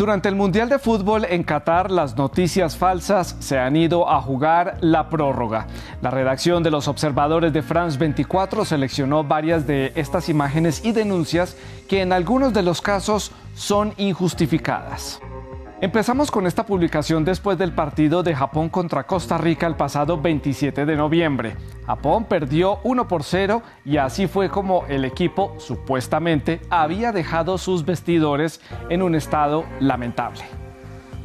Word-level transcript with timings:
Durante 0.00 0.30
el 0.30 0.34
Mundial 0.34 0.70
de 0.70 0.78
Fútbol 0.78 1.26
en 1.26 1.42
Qatar, 1.42 1.90
las 1.90 2.16
noticias 2.16 2.74
falsas 2.74 3.36
se 3.38 3.58
han 3.58 3.76
ido 3.76 4.08
a 4.08 4.22
jugar 4.22 4.78
la 4.80 5.10
prórroga. 5.10 5.66
La 6.00 6.10
redacción 6.10 6.62
de 6.62 6.70
los 6.70 6.88
observadores 6.88 7.52
de 7.52 7.60
France 7.60 7.98
24 7.98 8.64
seleccionó 8.64 9.24
varias 9.24 9.66
de 9.66 9.92
estas 9.96 10.30
imágenes 10.30 10.82
y 10.86 10.92
denuncias 10.92 11.54
que 11.86 12.00
en 12.00 12.14
algunos 12.14 12.54
de 12.54 12.62
los 12.62 12.80
casos 12.80 13.30
son 13.54 13.92
injustificadas. 13.98 15.20
Empezamos 15.82 16.30
con 16.30 16.46
esta 16.46 16.66
publicación 16.66 17.24
después 17.24 17.56
del 17.56 17.72
partido 17.72 18.22
de 18.22 18.34
Japón 18.34 18.68
contra 18.68 19.06
Costa 19.06 19.38
Rica 19.38 19.66
el 19.66 19.76
pasado 19.76 20.20
27 20.20 20.84
de 20.84 20.94
noviembre. 20.94 21.56
Japón 21.86 22.26
perdió 22.26 22.80
1 22.84 23.08
por 23.08 23.22
0 23.22 23.62
y 23.86 23.96
así 23.96 24.26
fue 24.26 24.50
como 24.50 24.84
el 24.88 25.06
equipo 25.06 25.54
supuestamente 25.56 26.60
había 26.68 27.12
dejado 27.12 27.56
sus 27.56 27.86
vestidores 27.86 28.60
en 28.90 29.00
un 29.00 29.14
estado 29.14 29.64
lamentable. 29.80 30.69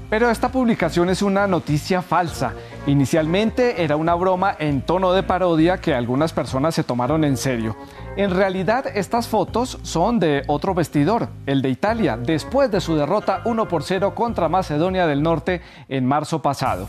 Pero 0.10 0.30
esta 0.30 0.50
publicación 0.50 1.10
es 1.10 1.22
una 1.22 1.48
noticia 1.48 2.02
falsa. 2.02 2.54
Inicialmente 2.86 3.84
era 3.84 3.96
una 3.96 4.14
broma 4.14 4.56
en 4.60 4.84
tono 4.84 5.14
de 5.14 5.24
parodia 5.24 5.80
que 5.80 5.96
algunas 5.96 6.32
personas 6.32 6.76
se 6.76 6.84
tomaron 6.84 7.24
en 7.24 7.38
serio. 7.38 7.76
En 8.16 8.30
realidad 8.30 8.86
estas 8.94 9.28
fotos 9.28 9.80
son 9.82 10.20
de 10.20 10.44
otro 10.48 10.76
vestidor, 10.76 11.30
el 11.48 11.62
de 11.62 11.70
Italia, 11.70 12.18
después 12.18 12.70
de 12.70 12.82
su 12.82 12.96
derrota 12.96 13.42
1 13.46 13.68
por 13.68 13.84
0 13.84 14.14
contra 14.14 14.48
Macedonia 14.48 15.08
del 15.08 15.24
Norte 15.24 15.62
en 15.90 16.06
marzo 16.06 16.42
pasado. 16.42 16.88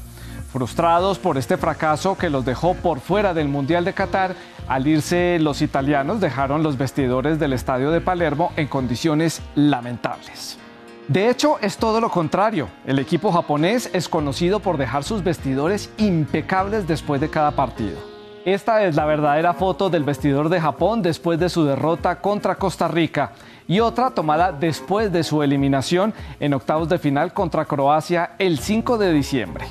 Frustrados 0.52 1.19
por 1.19 1.38
este 1.38 1.57
fracaso 1.57 2.16
que 2.16 2.30
los 2.30 2.45
dejó 2.45 2.74
por 2.74 3.01
fuera 3.01 3.35
del 3.35 3.48
Mundial 3.48 3.85
de 3.85 3.95
Qatar, 3.95 4.35
al 4.69 4.87
irse 4.87 5.38
los 5.41 5.63
italianos 5.63 6.21
dejaron 6.21 6.63
los 6.63 6.76
vestidores 6.76 7.38
del 7.38 7.54
estadio 7.54 7.91
de 7.91 8.01
Palermo 8.01 8.52
en 8.57 8.69
condiciones 8.69 9.43
lamentables. 9.54 10.59
De 11.09 11.30
hecho, 11.30 11.59
es 11.60 11.76
todo 11.76 12.01
lo 12.01 12.10
contrario. 12.10 12.68
El 12.85 12.99
equipo 12.99 13.30
japonés 13.30 13.90
es 13.93 14.09
conocido 14.09 14.59
por 14.59 14.76
dejar 14.76 15.04
sus 15.04 15.23
vestidores 15.23 15.88
impecables 15.98 16.88
después 16.88 17.21
de 17.21 17.30
cada 17.30 17.52
partido. 17.52 17.96
Esta 18.45 18.85
es 18.85 18.96
la 18.96 19.04
verdadera 19.04 19.54
foto 19.54 19.88
del 19.88 20.02
vestidor 20.02 20.48
de 20.48 20.60
Japón 20.60 21.02
después 21.02 21.38
de 21.38 21.48
su 21.48 21.65
derrota 21.65 22.21
contra 22.21 22.57
Costa 22.57 22.88
Rica 22.88 23.32
y 23.68 23.80
otra 23.80 24.10
tomada 24.10 24.51
después 24.52 25.13
de 25.13 25.23
su 25.23 25.43
eliminación 25.43 26.13
en 26.40 26.54
octavos 26.54 26.88
de 26.88 26.98
final 26.98 27.32
contra 27.32 27.65
Croacia 27.65 28.32
el 28.38 28.59
5 28.59 28.98
de 28.98 29.13
diciembre. 29.13 29.65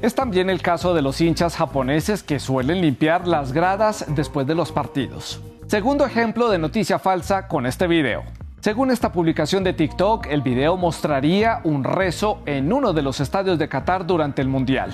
Es 0.00 0.14
también 0.14 0.48
el 0.48 0.62
caso 0.62 0.94
de 0.94 1.02
los 1.02 1.20
hinchas 1.20 1.56
japoneses 1.56 2.22
que 2.22 2.38
suelen 2.38 2.80
limpiar 2.80 3.26
las 3.26 3.52
gradas 3.52 4.06
después 4.08 4.46
de 4.46 4.54
los 4.54 4.72
partidos. 4.72 5.40
Segundo 5.66 6.06
ejemplo 6.06 6.48
de 6.48 6.58
noticia 6.58 6.98
falsa 6.98 7.46
con 7.46 7.66
este 7.66 7.86
video. 7.86 8.37
Según 8.60 8.90
esta 8.90 9.12
publicación 9.12 9.62
de 9.62 9.72
TikTok, 9.72 10.26
el 10.26 10.42
video 10.42 10.76
mostraría 10.76 11.60
un 11.62 11.84
rezo 11.84 12.40
en 12.44 12.72
uno 12.72 12.92
de 12.92 13.02
los 13.02 13.20
estadios 13.20 13.56
de 13.56 13.68
Qatar 13.68 14.04
durante 14.04 14.42
el 14.42 14.48
Mundial. 14.48 14.90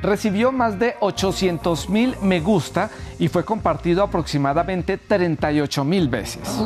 Recibió 0.00 0.50
más 0.50 0.78
de 0.78 0.94
800 1.00 1.90
mil 1.90 2.14
me 2.22 2.40
gusta 2.40 2.88
y 3.18 3.28
fue 3.28 3.44
compartido 3.44 4.02
aproximadamente 4.02 4.96
38 4.96 5.84
mil 5.84 6.08
veces. 6.08 6.58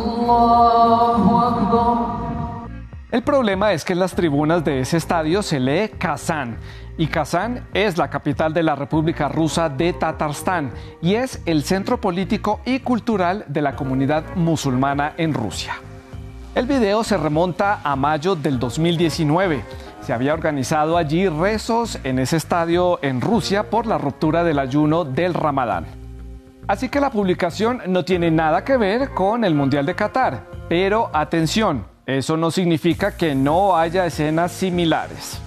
El 3.11 3.23
problema 3.25 3.73
es 3.73 3.85
que 3.85 3.95
en 3.95 3.99
las 3.99 4.15
tribunas 4.15 4.65
de 4.65 4.81
ese 4.81 4.99
estadio 4.99 5.43
se 5.43 5.59
lee 5.59 5.89
Kazán 5.99 6.59
y 6.97 7.09
Kazán 7.09 7.67
es 7.75 7.99
la 7.99 8.09
capital 8.09 8.55
de 8.55 8.63
la 8.63 8.77
República 8.77 9.29
Rusa 9.29 9.69
de 9.69 9.95
Tatarstán 9.95 10.71
y 11.03 11.17
es 11.17 11.43
el 11.45 11.65
centro 11.65 12.01
político 12.01 12.61
y 12.65 12.79
cultural 12.79 13.45
de 13.49 13.63
la 13.63 13.75
comunidad 13.75 14.23
musulmana 14.37 15.15
en 15.17 15.35
Rusia. 15.35 15.75
El 16.53 16.67
video 16.67 17.05
se 17.05 17.17
remonta 17.17 17.81
a 17.85 17.95
mayo 17.95 18.35
del 18.35 18.59
2019. 18.59 19.63
Se 20.03 20.13
había 20.13 20.35
organizado 20.35 20.97
allí 20.97 21.29
rezos 21.29 22.01
en 22.03 22.19
ese 22.19 22.39
estadio 22.39 22.99
en 23.03 23.21
Rusia 23.21 23.71
por 23.71 23.87
la 23.87 23.99
ruptura 23.99 24.43
del 24.43 24.59
ayuno 24.59 25.05
del 25.05 25.33
Ramadán. 25.33 25.87
Así 26.67 26.89
que 26.89 26.99
la 26.99 27.11
publicación 27.11 27.83
no 27.87 28.05
tiene 28.05 28.33
nada 28.33 28.65
que 28.65 28.77
ver 28.77 29.11
con 29.11 29.45
el 29.45 29.55
Mundial 29.55 29.87
de 29.87 29.95
Qatar. 29.95 30.45
Pero 30.69 31.09
atención, 31.13 31.87
eso 32.05 32.37
no 32.37 32.51
significa 32.51 33.17
que 33.17 33.37
no 33.37 33.77
haya 33.77 34.05
escenas 34.05 34.51
similares. 34.51 35.41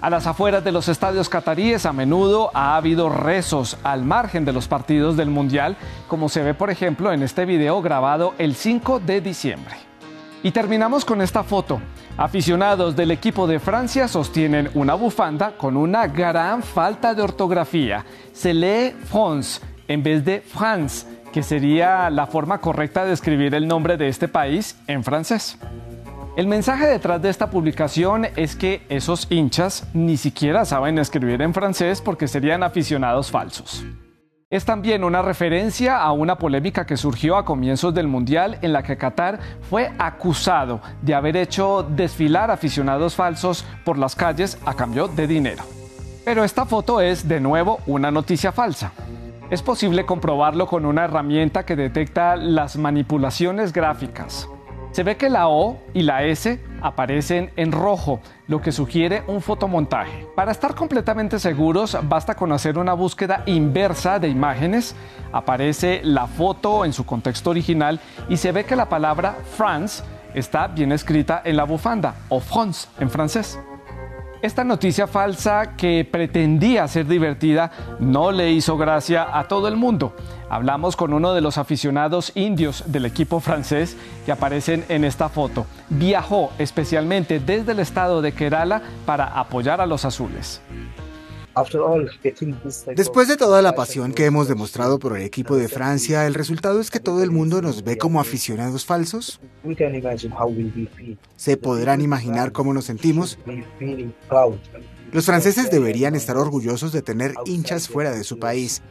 A 0.00 0.08
las 0.08 0.26
afueras 0.26 0.64
de 0.64 0.72
los 0.72 0.88
estadios 0.88 1.28
cataríes 1.28 1.84
a 1.84 1.92
menudo 1.92 2.50
ha 2.54 2.76
habido 2.76 3.10
rezos 3.10 3.76
al 3.82 4.04
margen 4.04 4.46
de 4.46 4.54
los 4.54 4.68
partidos 4.68 5.18
del 5.18 5.28
Mundial, 5.28 5.76
como 6.08 6.30
se 6.30 6.42
ve 6.42 6.54
por 6.54 6.70
ejemplo 6.70 7.12
en 7.12 7.22
este 7.22 7.44
video 7.44 7.82
grabado 7.82 8.32
el 8.38 8.54
5 8.54 9.00
de 9.00 9.20
diciembre. 9.20 9.89
Y 10.42 10.52
terminamos 10.52 11.04
con 11.04 11.20
esta 11.20 11.42
foto. 11.42 11.80
Aficionados 12.16 12.96
del 12.96 13.10
equipo 13.10 13.46
de 13.46 13.60
Francia 13.60 14.08
sostienen 14.08 14.70
una 14.74 14.94
bufanda 14.94 15.56
con 15.56 15.76
una 15.76 16.06
gran 16.06 16.62
falta 16.62 17.14
de 17.14 17.22
ortografía. 17.22 18.04
Se 18.32 18.54
lee 18.54 18.94
France 19.04 19.60
en 19.86 20.02
vez 20.02 20.24
de 20.24 20.40
France, 20.40 21.06
que 21.32 21.42
sería 21.42 22.08
la 22.10 22.26
forma 22.26 22.58
correcta 22.58 23.04
de 23.04 23.12
escribir 23.12 23.54
el 23.54 23.68
nombre 23.68 23.96
de 23.96 24.08
este 24.08 24.28
país 24.28 24.76
en 24.86 25.04
francés. 25.04 25.58
El 26.36 26.46
mensaje 26.46 26.86
detrás 26.86 27.20
de 27.20 27.28
esta 27.28 27.50
publicación 27.50 28.26
es 28.36 28.56
que 28.56 28.82
esos 28.88 29.26
hinchas 29.30 29.88
ni 29.92 30.16
siquiera 30.16 30.64
saben 30.64 30.98
escribir 30.98 31.42
en 31.42 31.52
francés 31.52 32.00
porque 32.00 32.28
serían 32.28 32.62
aficionados 32.62 33.30
falsos. 33.30 33.84
Es 34.50 34.64
también 34.64 35.04
una 35.04 35.22
referencia 35.22 36.02
a 36.02 36.10
una 36.10 36.36
polémica 36.36 36.84
que 36.84 36.96
surgió 36.96 37.36
a 37.36 37.44
comienzos 37.44 37.94
del 37.94 38.08
Mundial 38.08 38.58
en 38.62 38.72
la 38.72 38.82
que 38.82 38.96
Qatar 38.96 39.38
fue 39.70 39.92
acusado 39.96 40.80
de 41.02 41.14
haber 41.14 41.36
hecho 41.36 41.84
desfilar 41.88 42.50
aficionados 42.50 43.14
falsos 43.14 43.64
por 43.84 43.96
las 43.96 44.16
calles 44.16 44.58
a 44.66 44.74
cambio 44.74 45.06
de 45.06 45.28
dinero. 45.28 45.62
Pero 46.24 46.42
esta 46.42 46.66
foto 46.66 47.00
es 47.00 47.28
de 47.28 47.38
nuevo 47.38 47.78
una 47.86 48.10
noticia 48.10 48.50
falsa. 48.50 48.90
Es 49.50 49.62
posible 49.62 50.04
comprobarlo 50.04 50.66
con 50.66 50.84
una 50.84 51.04
herramienta 51.04 51.64
que 51.64 51.76
detecta 51.76 52.34
las 52.34 52.76
manipulaciones 52.76 53.72
gráficas. 53.72 54.48
Se 54.92 55.04
ve 55.04 55.16
que 55.16 55.30
la 55.30 55.48
O 55.48 55.78
y 55.94 56.02
la 56.02 56.24
S 56.24 56.60
aparecen 56.82 57.52
en 57.56 57.70
rojo, 57.70 58.20
lo 58.48 58.60
que 58.60 58.72
sugiere 58.72 59.22
un 59.28 59.40
fotomontaje. 59.40 60.26
Para 60.34 60.50
estar 60.50 60.74
completamente 60.74 61.38
seguros, 61.38 61.96
basta 62.04 62.34
con 62.34 62.50
hacer 62.50 62.76
una 62.76 62.94
búsqueda 62.94 63.44
inversa 63.46 64.18
de 64.18 64.28
imágenes. 64.28 64.96
Aparece 65.32 66.00
la 66.02 66.26
foto 66.26 66.84
en 66.84 66.92
su 66.92 67.06
contexto 67.06 67.50
original 67.50 68.00
y 68.28 68.36
se 68.36 68.50
ve 68.50 68.64
que 68.64 68.74
la 68.74 68.88
palabra 68.88 69.36
France 69.56 70.02
está 70.34 70.66
bien 70.66 70.90
escrita 70.90 71.40
en 71.44 71.56
la 71.56 71.64
bufanda, 71.64 72.14
o 72.28 72.40
France 72.40 72.88
en 72.98 73.10
francés. 73.10 73.58
Esta 74.42 74.64
noticia 74.64 75.06
falsa 75.06 75.76
que 75.76 76.08
pretendía 76.10 76.88
ser 76.88 77.06
divertida 77.06 77.70
no 77.98 78.32
le 78.32 78.50
hizo 78.52 78.78
gracia 78.78 79.38
a 79.38 79.46
todo 79.48 79.68
el 79.68 79.76
mundo. 79.76 80.16
Hablamos 80.48 80.96
con 80.96 81.12
uno 81.12 81.34
de 81.34 81.42
los 81.42 81.58
aficionados 81.58 82.32
indios 82.34 82.84
del 82.86 83.04
equipo 83.04 83.40
francés 83.40 83.98
que 84.24 84.32
aparecen 84.32 84.86
en 84.88 85.04
esta 85.04 85.28
foto. 85.28 85.66
Viajó 85.90 86.52
especialmente 86.58 87.38
desde 87.38 87.72
el 87.72 87.80
estado 87.80 88.22
de 88.22 88.32
Kerala 88.32 88.80
para 89.04 89.26
apoyar 89.26 89.82
a 89.82 89.86
los 89.86 90.06
azules. 90.06 90.62
Después 92.94 93.28
de 93.28 93.36
toda 93.36 93.62
la 93.62 93.74
pasión 93.74 94.12
que 94.12 94.24
hemos 94.24 94.48
demostrado 94.48 94.98
por 94.98 95.16
el 95.16 95.22
equipo 95.22 95.56
de 95.56 95.68
Francia, 95.68 96.26
¿el 96.26 96.34
resultado 96.34 96.80
es 96.80 96.90
que 96.90 97.00
todo 97.00 97.22
el 97.22 97.30
mundo 97.30 97.60
nos 97.60 97.82
ve 97.82 97.98
como 97.98 98.20
aficionados 98.20 98.84
falsos? 98.84 99.40
¿Se 101.36 101.56
podrán 101.56 102.00
imaginar 102.00 102.52
cómo 102.52 102.72
nos 102.72 102.84
sentimos? 102.84 103.38
Los 105.12 105.26
franceses 105.26 105.70
deberían 105.70 106.14
estar 106.14 106.36
orgullosos 106.36 106.92
de 106.92 107.02
tener 107.02 107.34
hinchas 107.44 107.88
fuera 107.88 108.12
de 108.12 108.22
su 108.22 108.38
país. 108.38 108.82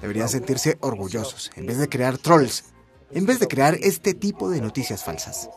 Deberían 0.00 0.28
sentirse 0.28 0.78
orgullosos, 0.80 1.50
en 1.56 1.66
vez 1.66 1.78
de 1.78 1.88
crear 1.88 2.16
trolls, 2.16 2.72
en 3.12 3.26
vez 3.26 3.40
de 3.40 3.48
crear 3.48 3.76
este 3.82 4.14
tipo 4.14 4.48
de 4.50 4.60
noticias 4.60 5.04
falsas. 5.04 5.50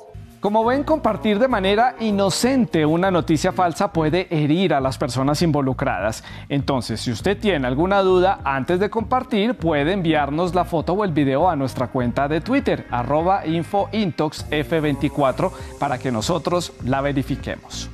Como 0.46 0.64
ven, 0.64 0.84
compartir 0.84 1.40
de 1.40 1.48
manera 1.48 1.96
inocente 2.00 2.86
una 2.86 3.10
noticia 3.10 3.52
falsa 3.52 3.92
puede 3.92 4.28
herir 4.30 4.76
a 4.76 4.80
las 4.80 5.00
personas 5.00 5.42
involucradas. 5.42 6.24
Entonces, 6.50 7.02
si 7.02 7.10
usted 7.10 7.40
tiene 7.40 7.66
alguna 7.66 8.04
duda, 8.04 8.42
antes 8.44 8.80
de 8.80 8.92
compartir, 8.92 9.56
puede 9.56 9.94
enviarnos 9.94 10.54
la 10.54 10.64
foto 10.64 10.94
o 10.94 11.04
el 11.04 11.14
video 11.14 11.50
a 11.50 11.56
nuestra 11.56 11.88
cuenta 11.88 12.28
de 12.28 12.42
Twitter, 12.42 12.86
arroba 12.92 13.44
infointoxf24, 13.44 15.52
para 15.80 15.98
que 15.98 16.12
nosotros 16.12 16.74
la 16.84 17.02
verifiquemos. 17.02 17.90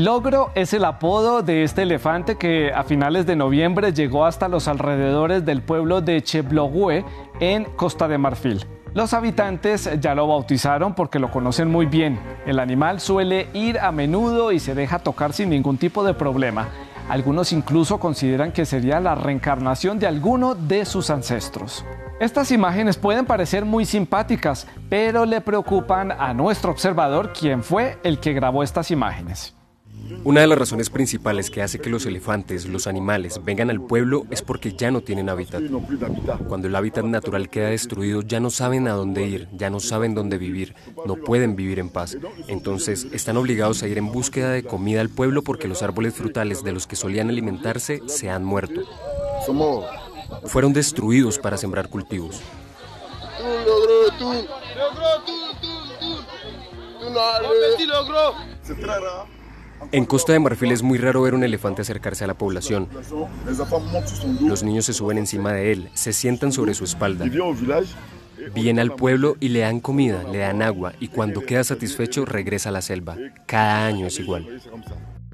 Logro 0.00 0.50
es 0.54 0.72
el 0.72 0.86
apodo 0.86 1.42
de 1.42 1.62
este 1.62 1.82
elefante 1.82 2.38
que 2.38 2.72
a 2.72 2.84
finales 2.84 3.26
de 3.26 3.36
noviembre 3.36 3.92
llegó 3.92 4.24
hasta 4.24 4.48
los 4.48 4.66
alrededores 4.66 5.44
del 5.44 5.60
pueblo 5.60 6.00
de 6.00 6.22
Cheblogue 6.22 7.04
en 7.38 7.64
Costa 7.76 8.08
de 8.08 8.16
Marfil. 8.16 8.64
Los 8.94 9.12
habitantes 9.12 9.90
ya 10.00 10.14
lo 10.14 10.26
bautizaron 10.26 10.94
porque 10.94 11.18
lo 11.18 11.30
conocen 11.30 11.70
muy 11.70 11.84
bien. 11.84 12.18
El 12.46 12.60
animal 12.60 12.98
suele 12.98 13.48
ir 13.52 13.78
a 13.78 13.92
menudo 13.92 14.52
y 14.52 14.58
se 14.58 14.74
deja 14.74 15.00
tocar 15.00 15.34
sin 15.34 15.50
ningún 15.50 15.76
tipo 15.76 16.02
de 16.02 16.14
problema. 16.14 16.68
Algunos 17.10 17.52
incluso 17.52 18.00
consideran 18.00 18.52
que 18.52 18.64
sería 18.64 19.00
la 19.00 19.16
reencarnación 19.16 19.98
de 19.98 20.06
alguno 20.06 20.54
de 20.54 20.86
sus 20.86 21.10
ancestros. 21.10 21.84
Estas 22.20 22.52
imágenes 22.52 22.96
pueden 22.96 23.26
parecer 23.26 23.66
muy 23.66 23.84
simpáticas, 23.84 24.66
pero 24.88 25.26
le 25.26 25.42
preocupan 25.42 26.10
a 26.10 26.32
nuestro 26.32 26.70
observador, 26.70 27.34
quien 27.38 27.62
fue 27.62 27.98
el 28.02 28.18
que 28.18 28.32
grabó 28.32 28.62
estas 28.62 28.90
imágenes. 28.90 29.59
Una 30.22 30.42
de 30.42 30.46
las 30.46 30.58
razones 30.58 30.90
principales 30.90 31.50
que 31.50 31.62
hace 31.62 31.78
que 31.78 31.88
los 31.88 32.04
elefantes, 32.04 32.66
los 32.66 32.86
animales, 32.86 33.40
vengan 33.42 33.70
al 33.70 33.80
pueblo 33.80 34.26
es 34.30 34.42
porque 34.42 34.74
ya 34.74 34.90
no 34.90 35.00
tienen 35.00 35.28
hábitat. 35.28 35.62
Cuando 36.46 36.68
el 36.68 36.76
hábitat 36.76 37.04
natural 37.04 37.48
queda 37.48 37.68
destruido, 37.68 38.22
ya 38.22 38.38
no 38.38 38.50
saben 38.50 38.86
a 38.86 38.92
dónde 38.92 39.26
ir, 39.26 39.48
ya 39.52 39.70
no 39.70 39.80
saben 39.80 40.14
dónde 40.14 40.36
vivir, 40.36 40.74
no 41.06 41.16
pueden 41.16 41.56
vivir 41.56 41.78
en 41.78 41.88
paz. 41.88 42.18
Entonces, 42.48 43.06
están 43.12 43.36
obligados 43.38 43.82
a 43.82 43.88
ir 43.88 43.98
en 43.98 44.12
búsqueda 44.12 44.50
de 44.50 44.62
comida 44.62 45.00
al 45.00 45.08
pueblo 45.08 45.42
porque 45.42 45.68
los 45.68 45.82
árboles 45.82 46.14
frutales 46.14 46.62
de 46.62 46.72
los 46.72 46.86
que 46.86 46.96
solían 46.96 47.30
alimentarse 47.30 48.02
se 48.06 48.28
han 48.28 48.44
muerto. 48.44 48.82
Fueron 50.44 50.72
destruidos 50.72 51.38
para 51.38 51.56
sembrar 51.56 51.88
cultivos. 51.88 52.40
En 59.92 60.04
Costa 60.04 60.32
de 60.32 60.38
Marfil 60.38 60.72
es 60.72 60.82
muy 60.82 60.98
raro 60.98 61.22
ver 61.22 61.34
un 61.34 61.44
elefante 61.44 61.82
acercarse 61.82 62.24
a 62.24 62.26
la 62.26 62.34
población. 62.34 62.88
Los 64.40 64.62
niños 64.62 64.84
se 64.84 64.92
suben 64.92 65.18
encima 65.18 65.52
de 65.52 65.72
él, 65.72 65.90
se 65.94 66.12
sientan 66.12 66.52
sobre 66.52 66.74
su 66.74 66.84
espalda. 66.84 67.26
Viene 68.54 68.80
al 68.80 68.94
pueblo 68.94 69.36
y 69.40 69.48
le 69.48 69.60
dan 69.60 69.80
comida, 69.80 70.22
le 70.24 70.38
dan 70.38 70.62
agua 70.62 70.94
y 71.00 71.08
cuando 71.08 71.42
queda 71.42 71.64
satisfecho 71.64 72.24
regresa 72.24 72.70
a 72.70 72.72
la 72.72 72.82
selva. 72.82 73.16
Cada 73.46 73.86
año 73.86 74.06
es 74.06 74.18
igual. 74.18 74.46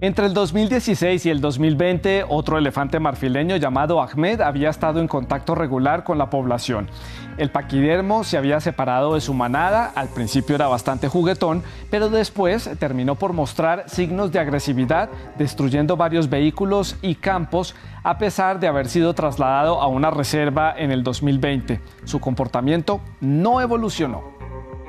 Entre 0.02 0.26
el 0.26 0.34
2016 0.34 1.24
y 1.24 1.30
el 1.30 1.40
2020, 1.40 2.26
otro 2.28 2.58
elefante 2.58 3.00
marfileño 3.00 3.56
llamado 3.56 4.02
Ahmed 4.02 4.42
había 4.42 4.68
estado 4.68 5.00
en 5.00 5.08
contacto 5.08 5.54
regular 5.54 6.04
con 6.04 6.18
la 6.18 6.28
población. 6.28 6.90
El 7.38 7.50
paquidermo 7.50 8.22
se 8.22 8.36
había 8.36 8.60
separado 8.60 9.14
de 9.14 9.22
su 9.22 9.32
manada, 9.32 9.90
al 9.94 10.08
principio 10.08 10.54
era 10.54 10.68
bastante 10.68 11.08
juguetón, 11.08 11.62
pero 11.90 12.10
después 12.10 12.68
terminó 12.78 13.14
por 13.14 13.32
mostrar 13.32 13.88
signos 13.88 14.30
de 14.32 14.38
agresividad, 14.38 15.08
destruyendo 15.38 15.96
varios 15.96 16.28
vehículos 16.28 16.96
y 17.00 17.14
campos, 17.14 17.74
a 18.02 18.18
pesar 18.18 18.60
de 18.60 18.68
haber 18.68 18.88
sido 18.88 19.14
trasladado 19.14 19.80
a 19.80 19.86
una 19.86 20.10
reserva 20.10 20.74
en 20.76 20.90
el 20.90 21.02
2020. 21.04 21.80
Su 22.04 22.20
comportamiento 22.20 23.00
no 23.22 23.62
evolucionó. 23.62 24.35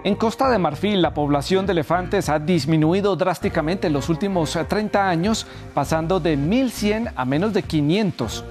En 0.03 0.15
Costa 0.15 0.49
de 0.49 0.57
Marfil, 0.57 1.01
la 1.01 1.13
población 1.13 1.65
de 1.65 1.71
elefantes 1.73 2.29
ha 2.29 2.39
disminuido 2.39 3.15
drásticamente 3.15 3.87
en 3.87 3.93
los 3.93 4.09
últimos 4.09 4.57
30 4.67 4.99
eh, 4.99 5.01
años, 5.01 5.47
pasando 5.73 6.19
de 6.19 6.37
1.100 6.37 7.13
a 7.15 7.25
menos 7.25 7.53
de 7.53 7.63
500. 7.63 8.45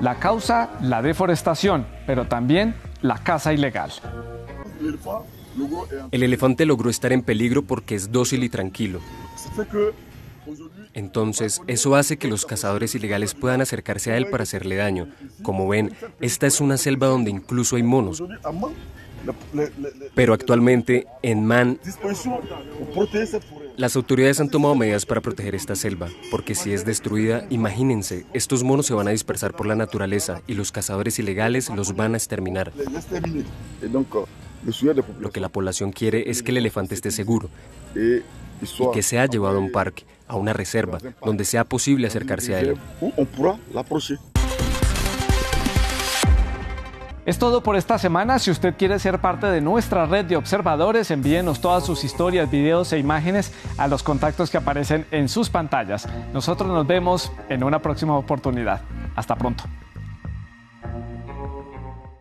La 0.00 0.16
causa, 0.16 0.70
la 0.82 1.00
deforestación, 1.00 1.86
pero 2.06 2.26
también 2.26 2.74
la 3.00 3.18
caza 3.18 3.52
ilegal. 3.52 3.90
El 6.10 6.22
elefante 6.22 6.66
logró 6.66 6.90
estar 6.90 7.12
en 7.12 7.22
peligro 7.22 7.62
porque 7.62 7.94
es 7.94 8.12
dócil 8.12 8.44
y 8.44 8.48
tranquilo. 8.48 9.00
Entonces, 10.94 11.62
eso 11.66 11.94
hace 11.94 12.16
que 12.16 12.28
los 12.28 12.46
cazadores 12.46 12.94
ilegales 12.94 13.34
puedan 13.34 13.60
acercarse 13.60 14.12
a 14.12 14.16
él 14.16 14.28
para 14.30 14.44
hacerle 14.44 14.76
daño. 14.76 15.08
Como 15.42 15.68
ven, 15.68 15.94
esta 16.20 16.46
es 16.46 16.60
una 16.60 16.76
selva 16.76 17.06
donde 17.06 17.30
incluso 17.30 17.76
hay 17.76 17.82
monos. 17.82 18.22
Pero 20.14 20.34
actualmente, 20.34 21.06
en 21.22 21.44
Man, 21.44 21.78
las 23.76 23.96
autoridades 23.96 24.40
han 24.40 24.50
tomado 24.50 24.74
medidas 24.74 25.06
para 25.06 25.20
proteger 25.20 25.54
esta 25.54 25.76
selva, 25.76 26.08
porque 26.30 26.54
si 26.54 26.72
es 26.72 26.84
destruida, 26.84 27.46
imagínense, 27.50 28.26
estos 28.32 28.64
monos 28.64 28.86
se 28.86 28.94
van 28.94 29.08
a 29.08 29.12
dispersar 29.12 29.54
por 29.54 29.66
la 29.66 29.74
naturaleza 29.74 30.42
y 30.46 30.54
los 30.54 30.72
cazadores 30.72 31.18
ilegales 31.18 31.68
los 31.70 31.94
van 31.94 32.14
a 32.14 32.16
exterminar. 32.16 32.72
Lo 35.20 35.30
que 35.30 35.40
la 35.40 35.48
población 35.48 35.92
quiere 35.92 36.30
es 36.30 36.42
que 36.42 36.50
el 36.50 36.58
elefante 36.58 36.94
esté 36.94 37.10
seguro 37.10 37.48
y 37.94 38.90
que 38.92 39.02
sea 39.02 39.26
llevado 39.26 39.58
a 39.58 39.60
un 39.60 39.70
parque, 39.70 40.04
a 40.26 40.36
una 40.36 40.52
reserva, 40.52 40.98
donde 41.24 41.44
sea 41.44 41.64
posible 41.64 42.06
acercarse 42.06 42.54
a 42.54 42.60
él. 42.60 42.76
Es 47.28 47.38
todo 47.38 47.62
por 47.62 47.76
esta 47.76 47.98
semana. 47.98 48.38
Si 48.38 48.50
usted 48.50 48.74
quiere 48.78 48.98
ser 48.98 49.18
parte 49.18 49.48
de 49.48 49.60
nuestra 49.60 50.06
red 50.06 50.24
de 50.24 50.38
observadores, 50.38 51.10
envíenos 51.10 51.60
todas 51.60 51.84
sus 51.84 52.02
historias, 52.02 52.50
videos 52.50 52.90
e 52.94 52.98
imágenes 52.98 53.52
a 53.76 53.86
los 53.86 54.02
contactos 54.02 54.48
que 54.48 54.56
aparecen 54.56 55.04
en 55.10 55.28
sus 55.28 55.50
pantallas. 55.50 56.08
Nosotros 56.32 56.70
nos 56.70 56.86
vemos 56.86 57.30
en 57.50 57.64
una 57.64 57.80
próxima 57.80 58.16
oportunidad. 58.16 58.80
Hasta 59.14 59.36
pronto. 59.36 59.64